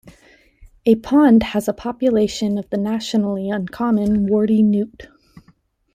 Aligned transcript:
A 0.83 0.95
pond 0.95 1.43
has 1.43 1.67
a 1.67 1.73
population 1.73 2.57
of 2.57 2.67
the 2.71 2.77
nationally 2.77 3.51
uncommon 3.51 4.25
warty 4.25 4.63
newt. 4.63 5.07